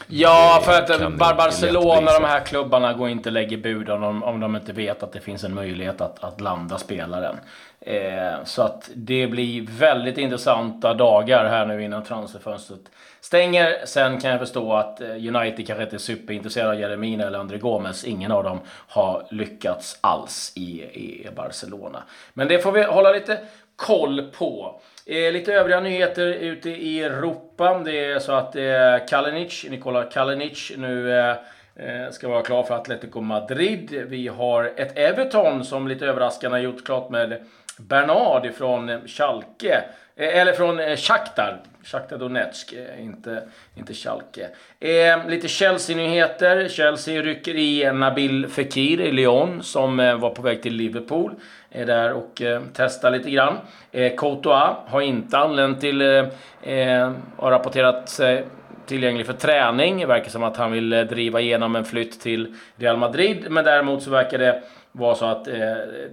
Ja, 0.08 0.62
för 0.66 0.72
att 0.72 1.18
Barcelona 1.38 2.12
och 2.12 2.22
de 2.22 2.28
här 2.28 2.40
klubbarna 2.40 2.94
går 2.94 3.10
inte 3.10 3.30
och 3.30 3.34
lägger 3.34 3.58
bud 3.58 3.90
om 3.90 4.02
de, 4.02 4.24
om 4.24 4.40
de 4.40 4.56
inte 4.56 4.74
vet 4.74 5.04
att 5.04 5.14
det 5.14 5.20
finns 5.20 5.44
en 5.44 5.54
möjlighet 5.54 6.02
att, 6.02 6.24
att 6.24 6.42
landa 6.42 6.78
spelaren. 6.78 7.36
Eh, 7.82 8.44
så 8.44 8.62
att 8.62 8.90
det 8.96 9.28
blir 9.28 9.68
väldigt 9.80 10.18
intressanta 10.18 10.94
dagar 10.94 11.46
här 11.46 11.66
nu 11.66 11.84
innan 11.84 12.04
transferfönstret 12.04 12.80
stänger. 13.22 13.86
Sen 13.86 14.22
kan 14.22 14.32
jag 14.32 14.40
förstå 14.40 14.74
att 14.74 15.02
eh, 15.02 15.10
United 15.10 15.68
kanske 15.68 15.84
inte 15.84 15.96
är 15.96 15.98
superintresserade 15.98 16.72
av 16.72 16.80
Jeremina 16.80 17.24
eller 17.24 17.40
André 17.40 17.58
Gomes. 17.58 18.04
Ingen 18.04 18.32
av 18.32 18.44
dem 18.44 18.60
har 18.88 19.26
lyckats 19.30 19.98
alls 20.02 20.54
i, 20.56 20.82
i 20.82 21.30
Barcelona. 21.36 22.04
Men 22.34 22.48
det 22.48 22.60
får 22.60 22.72
vi 22.72 22.84
hålla 22.84 23.12
lite 23.12 23.40
koll 23.76 24.32
på. 24.38 24.82
Eh, 25.06 25.32
lite 25.32 25.54
övriga 25.54 25.80
nyheter 25.80 26.28
ute 26.28 26.70
i 26.70 27.04
Europa. 27.04 27.82
Det 27.86 28.06
är 28.06 28.20
så 28.20 28.32
att 28.32 28.56
eh, 28.56 29.06
Kalinic, 29.10 29.66
Nikola 29.70 30.04
Kalinic 30.04 30.72
nu 30.78 31.20
eh, 31.20 31.30
eh, 31.76 32.12
ska 32.12 32.30
vara 32.30 32.42
klar 32.42 32.64
för 32.64 32.76
Atletico 32.76 33.22
Madrid. 33.22 34.06
Vi 34.08 34.28
har 34.28 34.72
ett 34.76 34.98
Everton 34.98 35.66
som 35.66 35.88
lite 35.88 36.06
överraskande 36.06 36.58
har 36.58 36.64
gjort 36.64 36.86
klart 36.86 37.10
med 37.10 37.44
Bernard 37.78 38.54
från 38.54 39.08
Schalke. 39.08 39.84
Eh, 40.22 40.38
eller 40.38 40.54
från 40.54 40.80
eh, 40.80 40.96
Shakhtar. 40.96 41.58
Shakhtar 41.84 42.18
Donetsk, 42.18 42.74
eh, 42.74 43.04
inte, 43.04 43.44
inte 43.76 43.94
Schalke. 43.94 44.48
Eh, 44.80 45.28
lite 45.28 45.48
Chelsea-nyheter. 45.48 46.68
Chelsea 46.68 47.22
rycker 47.22 47.56
i 47.56 47.92
Nabil 47.94 48.48
Fekir 48.48 49.02
i 49.02 49.12
Lyon 49.12 49.64
som 49.64 50.00
eh, 50.00 50.16
var 50.16 50.30
på 50.30 50.42
väg 50.42 50.62
till 50.62 50.76
Liverpool. 50.76 51.32
Är 51.70 51.86
där 51.86 52.14
och 52.14 52.42
eh, 52.42 52.62
testar 52.74 53.12
lite 53.12 53.30
grann. 53.30 53.58
Eh, 53.92 54.16
Courtois 54.16 54.76
har 54.88 55.02
inte 55.02 55.38
anlänt 55.38 55.82
till 55.82 56.02
eh, 56.02 57.12
har 57.38 57.52
rapporterat 57.52 58.10
sig 58.10 58.46
tillgänglig 58.86 59.26
för 59.26 59.34
träning. 59.34 60.00
Det 60.00 60.06
verkar 60.06 60.30
som 60.30 60.44
att 60.44 60.58
han 60.58 60.72
vill 60.72 60.90
driva 60.90 61.42
igenom 61.42 61.76
en 61.76 61.86
flytt 61.86 62.22
till 62.22 62.56
Real 62.76 62.98
Madrid. 62.98 63.46
Men 63.50 63.66
däremot 63.66 64.04
så 64.04 64.10
verkar 64.10 64.38
det 64.38 64.62
var 64.92 65.16
så 65.16 65.26
att 65.26 65.48
eh, 65.48 65.54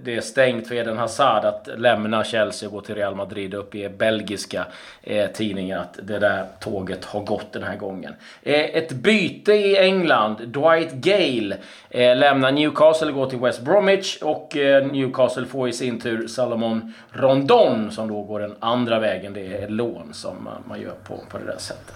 det 0.03 0.15
är 0.15 0.21
stängt 0.21 0.67
för 0.67 0.75
Eden 0.75 0.97
Hazard 0.97 1.45
att 1.45 1.69
lämna 1.77 2.23
Chelsea 2.23 2.69
och 2.69 2.75
gå 2.75 2.81
till 2.81 2.95
Real 2.95 3.15
Madrid 3.15 3.53
upp 3.53 3.75
i 3.75 3.89
belgiska 3.89 4.65
eh, 5.03 5.27
tidningar 5.27 5.79
att 5.79 5.99
det 6.03 6.19
där 6.19 6.45
tåget 6.59 7.05
har 7.05 7.21
gått 7.21 7.53
den 7.53 7.63
här 7.63 7.75
gången. 7.75 8.13
Eh, 8.43 8.59
ett 8.59 8.91
byte 8.91 9.53
i 9.53 9.77
England. 9.77 10.35
Dwight 10.35 10.91
Gale 10.91 11.57
eh, 11.89 12.17
lämnar 12.17 12.51
Newcastle 12.51 13.07
och 13.07 13.13
går 13.13 13.29
till 13.29 13.39
West 13.39 13.61
Bromwich 13.61 14.17
och 14.21 14.57
eh, 14.57 14.87
Newcastle 14.87 15.45
får 15.45 15.69
i 15.69 15.73
sin 15.73 15.99
tur 15.99 16.27
Salomon 16.27 16.93
Rondon 17.11 17.91
som 17.91 18.07
då 18.07 18.21
går 18.21 18.39
den 18.39 18.55
andra 18.59 18.99
vägen. 18.99 19.33
Det 19.33 19.63
är 19.63 19.69
lån 19.69 20.13
som 20.13 20.43
man, 20.43 20.63
man 20.67 20.81
gör 20.81 20.95
på, 21.07 21.19
på 21.29 21.37
det 21.37 21.45
där 21.45 21.57
sättet. 21.57 21.95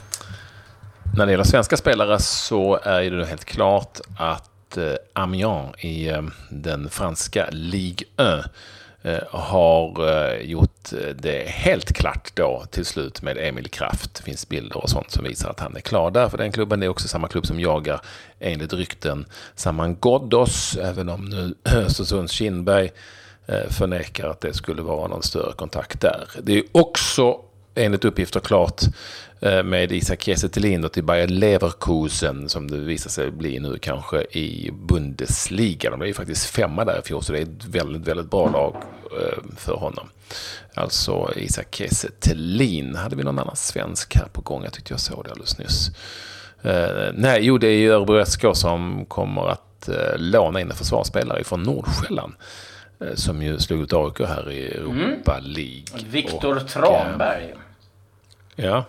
När 1.17 1.25
det 1.25 1.31
gäller 1.31 1.43
svenska 1.43 1.77
spelare 1.77 2.19
så 2.19 2.79
är 2.83 3.11
det 3.11 3.25
helt 3.25 3.45
klart 3.45 3.99
att 4.19 4.52
Eh, 4.77 4.95
Amiens 5.13 5.75
i 5.79 6.09
eh, 6.09 6.21
den 6.49 6.89
franska 6.89 7.49
Ligue 7.51 8.07
1 8.17 8.45
eh, 9.01 9.23
har 9.29 10.37
gjort 10.41 10.91
det 11.15 11.49
helt 11.49 11.93
klart 11.93 12.31
då 12.35 12.63
till 12.71 12.85
slut 12.85 13.21
med 13.21 13.37
Emil 13.37 13.69
Kraft. 13.69 14.13
Det 14.15 14.23
finns 14.23 14.49
bilder 14.49 14.77
och 14.77 14.89
sånt 14.89 15.11
som 15.11 15.23
visar 15.23 15.49
att 15.49 15.59
han 15.59 15.75
är 15.75 15.81
klar 15.81 16.11
där 16.11 16.29
för 16.29 16.37
den 16.37 16.51
klubben. 16.51 16.79
Det 16.79 16.85
är 16.85 16.89
också 16.89 17.07
samma 17.07 17.27
klubb 17.27 17.45
som 17.45 17.59
jagar 17.59 18.01
enligt 18.39 18.73
rykten 18.73 19.25
Saman 19.55 19.97
Ghoddos, 20.01 20.77
även 20.77 21.09
om 21.09 21.25
nu 21.25 21.55
Östersunds 21.63 22.33
Kindberg 22.33 22.91
förnekar 23.69 24.27
att 24.27 24.41
det 24.41 24.53
skulle 24.53 24.81
vara 24.81 25.07
någon 25.07 25.23
större 25.23 25.53
kontakt 25.53 26.01
där. 26.01 26.27
Det 26.43 26.57
är 26.57 26.63
också 26.71 27.39
enligt 27.75 28.05
uppgifter 28.05 28.39
klart 28.39 28.81
eh, 29.39 29.63
med 29.63 29.91
Isak 29.91 30.21
Kiese 30.21 30.49
till 30.49 31.03
Bayer 31.03 31.27
Leverkusen 31.27 32.49
som 32.49 32.71
det 32.71 32.77
visar 32.77 33.09
sig 33.09 33.31
bli 33.31 33.59
nu 33.59 33.77
kanske 33.77 34.21
i 34.21 34.71
Bundesliga. 34.71 35.89
De 35.89 36.01
är 36.01 36.05
ju 36.05 36.13
faktiskt 36.13 36.45
femma 36.45 36.85
där 36.85 36.99
i 36.99 37.07
fjol 37.07 37.23
så 37.23 37.31
det 37.31 37.39
är 37.39 37.43
ett 37.43 37.65
väldigt, 37.65 38.07
väldigt 38.07 38.31
bra 38.31 38.49
lag 38.49 38.75
eh, 39.21 39.43
för 39.57 39.75
honom. 39.75 40.07
Alltså 40.73 41.33
Isak 41.35 41.75
Kiese 41.75 42.09
Thelin. 42.19 42.95
Hade 42.95 43.15
vi 43.15 43.23
någon 43.23 43.39
annan 43.39 43.55
svensk 43.55 44.15
här 44.15 44.27
på 44.33 44.41
gång? 44.41 44.63
Jag 44.63 44.73
tyckte 44.73 44.93
jag 44.93 44.99
såg 44.99 45.23
det 45.23 45.31
alldeles 45.31 45.59
nyss. 45.59 45.91
Eh, 46.61 47.11
nej, 47.13 47.39
jo 47.45 47.57
det 47.57 47.67
är 47.67 47.77
ju 47.77 47.91
Örebro 47.91 48.25
SK 48.25 48.45
som 48.53 49.05
kommer 49.05 49.49
att 49.49 49.59
låna 50.15 50.61
in 50.61 50.71
en 50.71 50.77
försvarsspelare 50.77 51.43
från 51.43 51.63
Nordsjälland. 51.63 52.33
Uh, 53.03 53.15
som 53.15 53.41
ju 53.41 53.59
slog 53.59 53.81
ut 53.81 53.93
AIK 53.93 54.19
här 54.19 54.51
i 54.51 54.67
Europa 54.67 55.37
mm. 55.37 55.51
League. 55.51 56.09
Viktor 56.09 56.59
Tranberg. 56.59 57.53
Ja, 58.55 58.85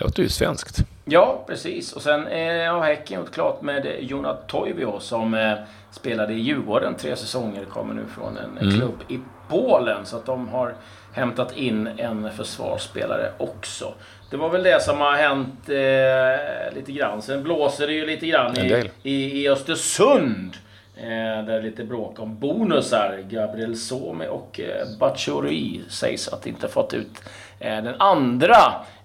Låter 0.00 0.22
ju 0.22 0.28
svenskt. 0.28 0.78
Ja, 1.04 1.44
precis. 1.46 1.92
Och 1.92 2.02
sen 2.02 2.26
eh, 2.26 2.72
har 2.72 2.82
Häcken 2.82 3.20
gjort 3.20 3.32
klart 3.32 3.62
med 3.62 3.86
Jona 4.00 4.34
Toivio 4.34 5.00
som 5.00 5.34
eh, 5.34 5.54
spelade 5.90 6.32
i 6.32 6.38
Djurgården 6.38 6.94
tre 6.94 7.16
säsonger. 7.16 7.64
Kommer 7.64 7.94
nu 7.94 8.04
från 8.14 8.38
en 8.38 8.58
mm. 8.58 8.78
klubb 8.78 9.02
i 9.08 9.18
Polen. 9.48 10.06
Så 10.06 10.16
att 10.16 10.26
de 10.26 10.48
har 10.48 10.74
hämtat 11.12 11.56
in 11.56 11.86
en 11.96 12.30
försvarsspelare 12.32 13.32
också. 13.38 13.94
Det 14.30 14.36
var 14.36 14.50
väl 14.50 14.62
det 14.62 14.82
som 14.82 14.98
har 14.98 15.12
hänt 15.12 15.68
eh, 15.68 16.76
lite 16.76 16.92
grann. 16.92 17.22
Sen 17.22 17.42
blåser 17.42 17.86
det 17.86 17.92
ju 17.92 18.06
lite 18.06 18.26
grann 18.26 18.58
i, 18.58 18.90
i, 19.02 19.42
i 19.42 19.48
Östersund. 19.48 20.56
Eh, 21.00 21.06
där 21.08 21.42
det 21.42 21.54
är 21.54 21.62
lite 21.62 21.84
bråk 21.84 22.20
om 22.20 22.38
bonusar. 22.38 23.18
Gabriel 23.28 23.76
Somi 23.76 24.26
och 24.30 24.60
eh, 24.60 24.98
Bachori 25.00 25.80
sägs 25.88 26.28
att 26.28 26.46
inte 26.46 26.68
fått 26.68 26.94
ut 26.94 27.22
eh, 27.58 27.82
den 27.82 27.94
andra 27.98 28.56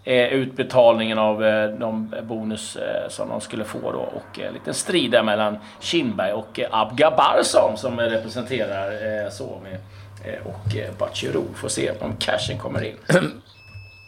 eh, 0.04 0.28
utbetalningen 0.28 1.20
av 1.20 1.46
eh, 1.46 1.70
de 1.70 2.16
bonus 2.24 2.76
eh, 2.76 3.10
som 3.10 3.30
de 3.30 3.42
skulle 3.42 3.64
få 3.64 3.92
då. 3.92 4.00
Och 4.00 4.40
eh, 4.40 4.48
en 4.48 4.54
liten 4.54 4.74
strid 4.74 5.12
där 5.12 5.24
mellan 5.24 5.58
Kindberg 5.80 6.34
och 6.34 6.60
eh, 6.60 6.68
Abga 6.72 7.12
Barsom 7.12 7.78
som 7.78 8.00
representerar 8.00 8.92
eh, 8.92 9.30
Somi 9.30 9.78
eh, 10.26 10.48
och 10.48 10.76
eh, 10.76 10.92
Bachirou. 11.00 11.54
Får 11.56 11.70
se 11.70 11.92
om 12.00 12.16
cashen 12.20 12.58
kommer 12.58 12.84
in. 12.84 12.96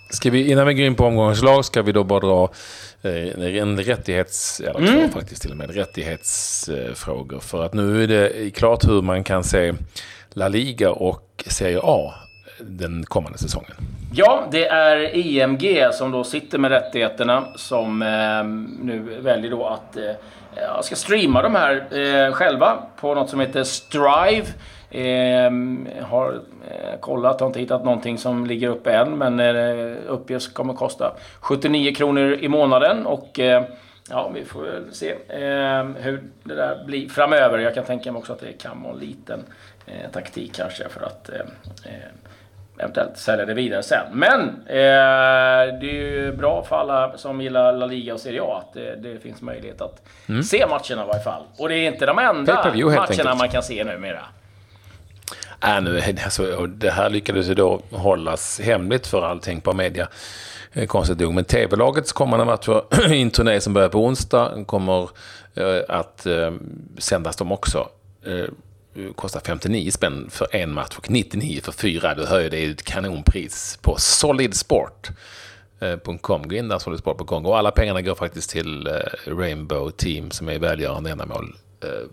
Ska 0.09 0.29
vi, 0.29 0.51
innan 0.51 0.67
vi 0.67 0.73
går 0.73 0.85
in 0.85 0.95
på 0.95 1.05
omgångens 1.05 1.43
lag 1.43 1.65
ska 1.65 1.81
vi 1.81 1.91
då 1.91 2.03
bara 2.03 2.19
dra 2.19 2.49
en 3.03 3.79
rättighets, 3.79 4.59
eller 4.59 4.79
mm. 4.79 5.09
två 5.09 5.19
faktiskt 5.19 5.41
till 5.41 5.51
och 5.51 5.57
med, 5.57 5.75
rättighetsfrågor. 5.75 7.39
För 7.39 7.65
att 7.65 7.73
nu 7.73 8.03
är 8.03 8.07
det 8.07 8.51
klart 8.55 8.87
hur 8.87 9.01
man 9.01 9.23
kan 9.23 9.43
se 9.43 9.73
La 10.29 10.47
Liga 10.47 10.91
och 10.91 11.43
Serie 11.47 11.79
A 11.83 12.13
den 12.59 13.05
kommande 13.05 13.37
säsongen. 13.37 13.71
Ja, 14.13 14.47
det 14.51 14.67
är 14.67 15.15
IMG 15.15 15.89
som 15.93 16.11
då 16.11 16.23
sitter 16.23 16.57
med 16.57 16.71
rättigheterna 16.71 17.47
som 17.55 18.01
eh, 18.01 18.43
nu 18.85 19.19
väljer 19.21 19.51
då 19.51 19.67
att 19.67 19.97
eh, 19.97 20.81
ska 20.81 20.95
streama 20.95 21.41
de 21.41 21.55
här 21.55 21.75
eh, 21.91 22.33
själva 22.33 22.77
på 22.99 23.15
något 23.15 23.29
som 23.29 23.39
heter 23.39 23.63
Strive. 23.63 24.45
Eh, 24.95 25.51
har 26.01 26.33
eh, 26.69 26.99
kollat, 26.99 27.39
har 27.39 27.47
inte 27.47 27.59
hittat 27.59 27.85
någonting 27.85 28.17
som 28.17 28.45
ligger 28.45 28.69
uppe 28.69 28.93
än, 28.93 29.17
men 29.17 29.39
eh, 29.39 29.97
uppges 30.07 30.47
kommer 30.47 30.73
kosta 30.73 31.13
79 31.39 31.95
kronor 31.95 32.33
i 32.33 32.47
månaden 32.47 33.05
och 33.05 33.39
eh, 33.39 33.63
Ja, 34.09 34.31
vi 34.33 34.45
får 34.45 34.61
väl 34.61 34.93
se 34.93 35.11
eh, 35.11 35.83
hur 35.83 36.23
det 36.43 36.55
där 36.55 36.83
blir 36.85 37.09
framöver. 37.09 37.57
Jag 37.57 37.73
kan 37.73 37.83
tänka 37.83 38.11
mig 38.11 38.19
också 38.19 38.33
att 38.33 38.39
det 38.39 38.53
kan 38.53 38.81
vara 38.81 38.93
en 38.93 38.99
liten 38.99 39.43
eh, 39.85 40.11
taktik 40.11 40.55
kanske 40.55 40.89
för 40.89 41.05
att 41.05 41.29
eh, 41.29 41.39
eh 41.85 42.09
eventuellt 42.77 43.17
sälja 43.17 43.45
det 43.45 43.53
vidare 43.53 43.83
sen. 43.83 44.05
Men 44.13 44.63
det 44.67 44.79
är 44.79 45.83
ju 45.83 46.31
bra 46.31 46.63
för 46.63 46.75
alla 46.75 47.17
som 47.17 47.41
gillar 47.41 47.73
La 47.73 47.85
Liga 47.85 48.13
och 48.13 48.19
Serie 48.19 48.41
A 48.41 48.61
att 48.63 48.73
det, 48.73 48.95
det 48.95 49.19
finns 49.19 49.41
möjlighet 49.41 49.81
att 49.81 50.01
mm. 50.29 50.43
se 50.43 50.65
matcherna 50.67 51.03
i 51.03 51.07
varje 51.07 51.23
fall. 51.23 51.43
Och 51.57 51.69
det 51.69 51.75
är 51.75 51.87
inte 51.87 52.05
de 52.05 52.19
enda 52.19 52.53
matcherna 52.53 53.05
enkelt. 53.09 53.37
man 53.37 53.49
kan 53.49 53.63
se 53.63 53.83
numera. 53.83 54.25
Äh, 55.65 55.81
nu, 55.81 56.01
alltså, 56.23 56.65
det 56.65 56.91
här 56.91 57.09
lyckades 57.09 57.49
ju 57.49 57.53
då 57.53 57.81
hållas 57.91 58.59
hemligt 58.59 59.07
för 59.07 59.21
all 59.21 59.39
tänkbar 59.39 59.73
media. 59.73 60.07
Eh, 60.73 60.85
konstigt 60.85 61.19
nog. 61.19 61.33
Men 61.33 61.45
TV-lagets 61.45 62.11
kommande 62.11 62.45
match 62.45 62.67
i 63.09 63.21
en 63.21 63.31
turné 63.31 63.61
som 63.61 63.73
börjar 63.73 63.89
på 63.89 64.05
onsdag 64.05 64.65
kommer 64.65 65.09
eh, 65.55 65.81
att 65.89 66.25
eh, 66.25 66.53
sändas 66.97 67.35
de 67.35 67.51
också. 67.51 67.89
Eh, 68.25 68.45
kostar 69.15 69.41
59 69.45 69.91
spänn 69.91 70.27
för 70.29 70.55
en 70.55 70.73
match 70.73 70.97
och 70.97 71.09
99 71.09 71.61
för 71.61 71.71
fyra. 71.71 72.13
Du 72.13 72.25
hör 72.25 72.39
ju, 72.39 72.49
det 72.49 72.57
är 72.57 72.71
ett 72.71 72.83
kanonpris 72.83 73.79
på 73.81 73.95
solidsport.com. 73.97 76.41
Eh, 76.41 76.47
Gå 76.47 76.55
in 76.55 76.67
där, 76.67 76.79
solidsport.com. 76.79 77.45
Och 77.45 77.57
alla 77.57 77.71
pengarna 77.71 78.01
går 78.01 78.15
faktiskt 78.15 78.49
till 78.49 78.87
eh, 78.87 78.93
Rainbow 79.25 79.91
Team 79.91 80.31
som 80.31 80.49
är 80.49 80.59
välgörande 80.59 81.11
ändamål 81.11 81.55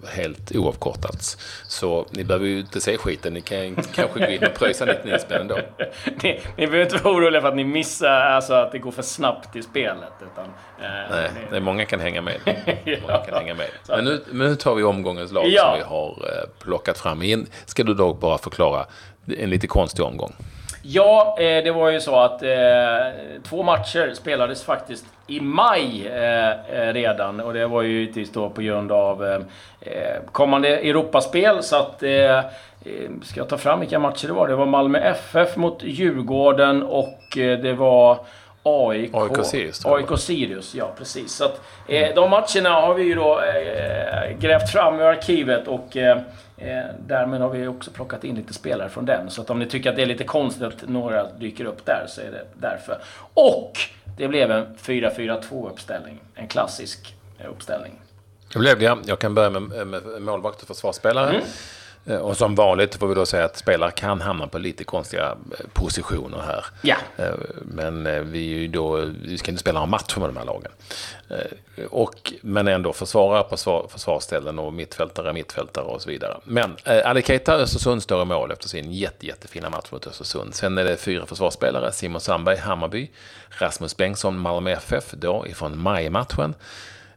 helt 0.08 0.56
oavkortat. 0.56 1.38
Så 1.68 2.06
ni 2.10 2.24
behöver 2.24 2.46
ju 2.46 2.60
inte 2.60 2.80
se 2.80 2.98
skiten. 2.98 3.34
Ni 3.34 3.40
kan 3.40 3.74
kanske 3.74 4.26
gå 4.26 4.26
in 4.26 4.44
och 4.44 4.54
pröjsa 4.54 4.84
99 4.84 5.18
spänn 5.18 5.40
ändå. 5.40 5.58
ni, 6.22 6.40
ni 6.56 6.66
behöver 6.66 6.82
inte 6.82 7.04
vara 7.04 7.14
oroliga 7.14 7.40
för 7.40 7.48
att 7.48 7.56
ni 7.56 7.64
missar, 7.64 8.08
alltså 8.08 8.54
att 8.54 8.72
det 8.72 8.78
går 8.78 8.90
för 8.90 9.02
snabbt 9.02 9.56
i 9.56 9.62
spelet. 9.62 10.12
Utan, 10.32 10.44
eh, 10.44 11.10
Nej, 11.10 11.30
ni... 11.50 11.56
är 11.56 11.60
många 11.60 11.84
kan 11.84 12.00
hänga 12.00 12.22
med. 12.22 12.40
många 13.02 13.18
kan 13.18 13.34
hänga 13.34 13.54
med. 13.54 13.66
Men 13.88 14.04
nu, 14.04 14.24
nu 14.32 14.56
tar 14.56 14.74
vi 14.74 14.82
omgångens 14.82 15.32
lag 15.32 15.48
ja. 15.48 15.62
som 15.62 15.78
vi 15.78 15.84
har 15.84 16.08
eh, 16.08 16.48
plockat 16.64 16.98
fram. 16.98 17.22
In. 17.22 17.46
Ska 17.64 17.84
du 17.84 17.94
då 17.94 18.14
bara 18.14 18.38
förklara 18.38 18.86
en 19.38 19.50
lite 19.50 19.66
konstig 19.66 20.04
omgång? 20.04 20.34
Ja, 20.84 21.36
eh, 21.38 21.64
det 21.64 21.70
var 21.70 21.90
ju 21.90 22.00
så 22.00 22.16
att 22.16 22.42
eh, 22.42 22.50
två 23.42 23.62
matcher 23.62 24.14
spelades 24.14 24.64
faktiskt 24.64 25.04
i 25.26 25.40
maj 25.40 26.08
eh, 26.08 26.50
eh 26.50 26.92
redan. 26.92 27.40
Och 27.40 27.54
det 27.54 27.66
var 27.66 27.82
ju 27.82 27.88
givetvis 27.88 28.32
då 28.32 28.50
på 28.50 28.62
grund 28.62 28.92
av 28.92 29.24
eh, 29.24 29.40
eh, 29.80 30.22
kommande 30.32 30.68
Europaspel. 30.68 31.62
Så 31.62 31.76
att... 31.76 32.02
Ska 33.22 33.40
jag 33.40 33.48
ta 33.48 33.58
fram 33.58 33.80
vilka 33.80 33.98
matcher 33.98 34.26
det 34.26 34.32
var? 34.32 34.48
Det 34.48 34.54
var 34.54 34.66
Malmö 34.66 34.98
FF 34.98 35.56
mot 35.56 35.82
Djurgården 35.82 36.82
och 36.82 37.22
det 37.34 37.72
var 37.72 38.18
AIK, 38.62 39.10
AIK 39.14 39.44
Sirius. 39.44 39.86
AIK 39.86 40.18
Sirius, 40.18 40.74
ja 40.74 40.92
precis. 40.98 41.32
Så 41.32 41.44
att, 41.44 41.60
eh, 41.88 42.14
de 42.14 42.30
matcherna 42.30 42.70
har 42.70 42.94
vi 42.94 43.02
ju 43.02 43.14
då 43.14 43.40
eh, 43.40 44.38
grävt 44.38 44.70
fram 44.70 45.00
i 45.00 45.02
arkivet 45.02 45.68
och 45.68 45.96
eh, 45.96 46.18
Eh, 46.64 46.84
därmed 47.06 47.40
har 47.40 47.48
vi 47.48 47.66
också 47.66 47.90
plockat 47.90 48.24
in 48.24 48.34
lite 48.34 48.54
spelare 48.54 48.88
från 48.88 49.04
den. 49.04 49.30
Så 49.30 49.42
att 49.42 49.50
om 49.50 49.58
ni 49.58 49.66
tycker 49.66 49.90
att 49.90 49.96
det 49.96 50.02
är 50.02 50.06
lite 50.06 50.24
konstigt 50.24 50.62
att 50.62 50.88
några 50.88 51.32
dyker 51.32 51.64
upp 51.64 51.86
där 51.86 52.04
så 52.08 52.20
är 52.20 52.30
det 52.30 52.44
därför. 52.54 52.98
Och 53.34 53.72
det 54.18 54.28
blev 54.28 54.50
en 54.50 54.66
4-4-2 54.76 55.70
uppställning. 55.70 56.20
En 56.34 56.48
klassisk 56.48 57.14
eh, 57.38 57.50
uppställning. 57.50 57.92
Det 58.52 58.58
blev 58.58 58.78
det, 58.78 58.84
ja. 58.84 58.98
Jag 59.04 59.18
kan 59.18 59.34
börja 59.34 59.50
med, 59.50 59.86
med 59.86 60.22
målvakt 60.22 60.62
och 60.62 60.68
försvarsspelare. 60.68 61.30
Mm. 61.30 61.42
Eh, 62.06 62.16
och 62.16 62.36
som 62.36 62.54
vanligt 62.54 62.94
får 62.94 63.08
vi 63.08 63.14
då 63.14 63.26
säga 63.26 63.44
att 63.44 63.56
spelare 63.56 63.90
kan 63.90 64.20
hamna 64.20 64.46
på 64.46 64.58
lite 64.58 64.84
konstiga 64.84 65.36
eh, 65.58 65.66
positioner 65.72 66.38
här. 66.46 66.64
Ja. 66.82 66.96
Eh, 67.16 67.34
Men 67.62 68.04
vi, 68.30 68.52
är 68.54 68.58
ju 68.58 68.68
då, 68.68 68.96
vi 69.24 69.38
ska 69.38 69.50
inte 69.50 69.60
spela 69.60 69.78
några 69.78 69.90
matcher 69.90 70.20
med 70.20 70.28
de 70.28 70.36
här 70.36 70.44
lagen. 70.44 70.72
Och, 71.90 72.32
men 72.42 72.68
ändå 72.68 72.92
försvarare 72.92 73.42
på 73.42 73.56
svar- 73.56 73.86
försvarsställen 73.88 74.58
och 74.58 74.72
mittfältare, 74.72 75.32
mittfältare 75.32 75.84
och 75.84 76.02
så 76.02 76.08
vidare. 76.10 76.36
Men 76.44 76.76
eh, 76.84 77.06
Ali 77.10 77.22
Keita, 77.22 77.54
Östersund, 77.54 78.02
står 78.02 78.22
i 78.22 78.24
mål 78.24 78.50
efter 78.52 78.68
sin 78.68 78.92
jätte, 78.92 79.26
jättefina 79.26 79.70
match 79.70 79.86
mot 79.92 80.06
Östersund. 80.06 80.54
Sen 80.54 80.78
är 80.78 80.84
det 80.84 80.96
fyra 80.96 81.26
försvarsspelare. 81.26 81.92
Simon 81.92 82.20
Sandberg, 82.20 82.56
Hammarby. 82.56 83.10
Rasmus 83.48 83.96
Bengtsson, 83.96 84.38
Malmö 84.38 84.70
FF, 84.70 85.10
då 85.10 85.46
ifrån 85.46 85.78
majmatchen. 85.78 86.54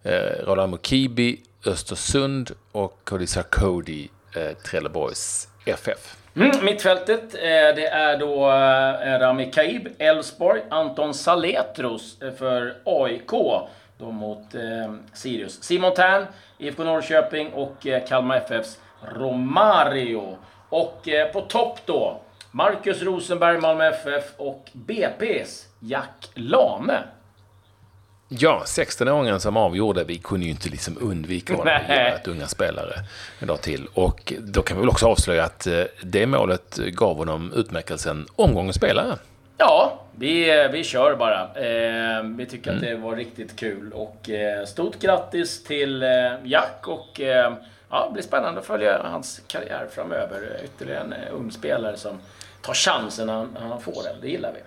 Eh, 0.03 0.45
Roland 0.45 0.71
Mukibi, 0.71 1.41
Östersund 1.65 2.51
och 2.71 2.99
Cody 3.03 3.27
Sarkodi, 3.27 4.03
eh, 4.03 4.09
Eh, 4.35 4.53
Trelleborgs 4.53 5.47
FF. 5.65 6.15
Mm, 6.35 6.65
mittfältet, 6.65 7.35
eh, 7.35 7.39
det 7.75 7.87
är 7.87 8.17
då 8.17 8.51
eh, 8.51 9.19
Rami 9.19 9.51
Kaib, 9.51 9.87
Elfsborg, 9.97 10.61
Anton 10.69 11.13
Saletros 11.13 12.17
för 12.37 12.75
AIK, 12.83 13.31
då 13.97 14.11
mot 14.11 14.55
eh, 14.55 14.93
Sirius. 15.13 15.63
Simon 15.63 15.93
Tern, 15.93 16.25
IFK 16.57 16.83
Norrköping 16.83 17.53
och 17.53 17.87
eh, 17.87 18.05
Kalmar 18.07 18.37
FFs 18.37 18.79
Romario. 19.01 20.37
Och 20.69 21.07
eh, 21.07 21.31
på 21.31 21.41
topp 21.41 21.79
då, 21.85 22.21
Marcus 22.51 23.01
Rosenberg, 23.01 23.57
Malmö 23.57 23.89
FF 23.89 24.23
och 24.37 24.69
BP's 24.73 25.65
Jack 25.79 26.29
Lane. 26.33 27.03
Ja, 28.29 28.63
16-åringen 28.65 29.39
som 29.39 29.57
avgjorde, 29.57 30.03
vi 30.03 30.17
kunde 30.17 30.45
ju 30.45 30.51
inte 30.51 30.69
liksom 30.69 30.97
undvika 31.01 31.53
honom. 31.55 31.73
Ett 31.87 32.27
unga 32.27 32.47
spelare 32.47 32.93
en 33.39 33.47
dag 33.47 33.61
till. 33.61 33.87
Och 33.93 34.33
då 34.39 34.61
kan 34.61 34.77
vi 34.77 34.81
väl 34.81 34.89
också 34.89 35.07
avslöja 35.07 35.43
att 35.43 35.67
eh, 35.67 35.81
det 36.01 36.27
målet 36.27 36.75
gav 36.75 37.17
honom 37.17 37.53
utmärkelsen 37.55 38.27
omgångens 38.35 38.75
spelare. 38.75 39.17
Ja, 39.57 40.01
vi, 40.15 40.59
eh, 40.59 40.71
vi 40.71 40.83
kör 40.83 41.15
bara. 41.15 41.41
Eh, 41.41 42.23
vi 42.23 42.45
tycker 42.45 42.73
att 42.73 42.81
det 42.81 42.95
var 42.95 43.15
riktigt 43.15 43.55
kul. 43.55 43.91
Och 43.93 44.29
eh, 44.29 44.65
stort 44.65 44.99
grattis 44.99 45.63
till 45.63 46.03
eh, 46.03 46.09
Jack 46.43 46.87
och 46.87 47.21
eh, 47.21 47.53
ja, 47.89 48.05
det 48.07 48.13
blir 48.13 48.23
spännande 48.23 48.59
att 48.59 48.65
följa 48.65 49.01
hans 49.03 49.41
karriär 49.47 49.87
framöver. 49.91 50.59
Ytterligare 50.63 51.03
en 51.03 51.13
ung 51.33 51.51
spelare 51.51 51.97
som 51.97 52.19
tar 52.61 52.73
chansen 52.73 53.27
när 53.27 53.33
han, 53.33 53.57
han 53.59 53.81
får 53.81 54.03
den. 54.03 54.15
Det 54.21 54.27
gillar 54.27 54.51
vi. 54.53 54.59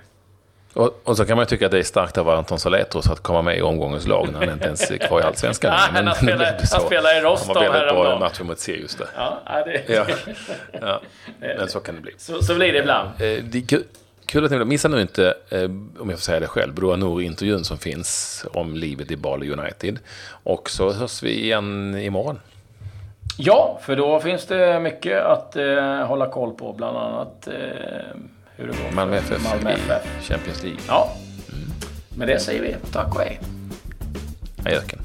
Och, 0.75 1.01
och 1.05 1.17
så 1.17 1.25
kan 1.27 1.37
man 1.37 1.43
ju 1.43 1.47
tycka 1.47 1.67
att 1.67 1.73
det 1.73 1.79
är 1.79 1.83
starkt 1.83 2.19
av 2.19 2.29
Anton 2.29 2.59
Saletros 2.59 3.11
att 3.11 3.21
komma 3.21 3.43
med 3.43 3.59
i 3.59 3.63
omgångens 3.63 4.07
lag 4.07 4.29
när 4.33 4.39
han 4.39 4.51
inte 4.51 4.65
ens 4.67 4.91
är 4.91 4.97
kvar 4.99 5.21
i 5.21 5.25
Allsvenskan. 5.25 5.73
Han 5.77 6.15
spelar- 6.15 6.15
det 6.21 6.57
blev 6.57 6.65
så. 6.67 6.77
han 6.77 6.87
spelar 6.87 7.19
i 7.19 7.21
Rostov 7.21 7.57
Han 7.57 7.65
var 7.67 7.73
väldigt 7.73 7.89
bra 7.95 8.03
i 8.05 8.07
häromdagen. 8.07 8.19
matchen 8.21 8.47
mot 8.47 8.59
Sirius 8.59 8.95
där. 8.95 9.07
Ja, 9.17 9.41
ja, 9.47 9.65
det, 9.65 9.83
Ja. 9.95 10.05
ja, 10.81 11.01
men 11.59 11.69
så 11.69 11.81
kan 11.81 11.95
det 11.95 12.01
bli. 12.01 12.13
Så, 12.19 12.43
så 12.43 12.55
blir 12.55 12.73
det 12.73 12.79
ibland. 12.79 13.09
Eh, 13.09 13.45
Det 13.45 13.61
kul, 13.69 13.85
kul 14.27 14.45
att 14.45 14.51
ni 14.51 14.65
Missa 14.65 14.89
nu 14.89 15.01
inte, 15.01 15.35
eh, 15.51 15.63
om 16.01 16.11
jag 16.11 16.11
får 16.13 16.17
säga 16.19 16.41
det 16.41 16.47
själv, 16.47 16.75
Broa 16.75 16.97
Nour-intervjun 16.97 17.65
som 17.65 17.79
finns 17.79 18.45
om 18.53 18.75
livet 18.77 19.11
i 19.11 19.17
Bali 19.17 19.53
United. 19.53 19.99
Och 20.45 20.71
så 20.71 20.93
hörs 20.93 21.23
vi 21.23 21.43
igen 21.45 21.99
imorgon. 21.99 22.41
Ja, 23.41 23.79
för 23.83 23.97
då 23.97 24.21
finns 24.21 24.47
det 24.47 24.81
mycket 24.81 25.23
att 25.25 25.57
eh, 25.57 26.05
hålla 26.07 26.27
koll 26.31 26.55
på. 26.55 26.73
Bland 26.73 26.97
annat 26.99 27.49
eh, 27.49 27.55
hur 28.59 28.67
det 28.67 28.73
går 28.73 28.89
för 28.89 28.95
Malmö 28.95 29.17
FF 29.17 29.45
Malmö 29.45 29.71
i 29.71 29.75
FF. 29.75 30.29
Champions 30.29 30.63
League. 30.63 30.81
Ja, 30.89 31.13
med 32.17 32.29
det 32.29 32.41
säger 32.41 32.63
vi 32.63 32.77
tack 32.93 33.15
och 33.15 33.21
hej. 33.21 33.41
Ajöken. 34.65 34.99